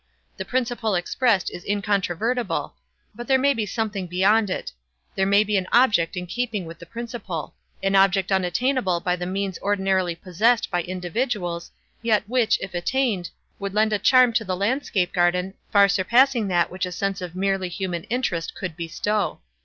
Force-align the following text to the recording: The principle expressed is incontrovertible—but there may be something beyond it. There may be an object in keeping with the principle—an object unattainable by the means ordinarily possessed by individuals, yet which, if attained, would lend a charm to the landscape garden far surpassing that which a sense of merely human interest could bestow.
The 0.37 0.45
principle 0.45 0.95
expressed 0.95 1.51
is 1.53 1.63
incontrovertible—but 1.63 3.27
there 3.27 3.37
may 3.37 3.53
be 3.53 3.67
something 3.67 4.07
beyond 4.07 4.49
it. 4.49 4.71
There 5.13 5.27
may 5.27 5.43
be 5.43 5.57
an 5.57 5.67
object 5.71 6.17
in 6.17 6.25
keeping 6.25 6.65
with 6.65 6.79
the 6.79 6.87
principle—an 6.87 7.95
object 7.95 8.31
unattainable 8.31 8.99
by 8.99 9.15
the 9.15 9.27
means 9.27 9.59
ordinarily 9.61 10.15
possessed 10.15 10.71
by 10.71 10.81
individuals, 10.81 11.69
yet 12.01 12.27
which, 12.27 12.57
if 12.61 12.73
attained, 12.73 13.29
would 13.59 13.75
lend 13.75 13.93
a 13.93 13.99
charm 13.99 14.33
to 14.33 14.43
the 14.43 14.55
landscape 14.57 15.13
garden 15.13 15.53
far 15.71 15.87
surpassing 15.87 16.47
that 16.47 16.71
which 16.71 16.87
a 16.87 16.91
sense 16.91 17.21
of 17.21 17.35
merely 17.35 17.69
human 17.69 18.05
interest 18.05 18.55
could 18.55 18.75
bestow. 18.75 19.39